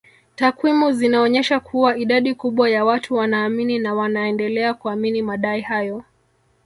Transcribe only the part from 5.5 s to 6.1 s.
hayo